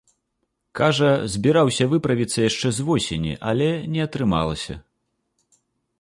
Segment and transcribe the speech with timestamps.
[0.79, 4.75] Кажа, збіраўся выправіцца яшчэ з восені, але не атрымалася.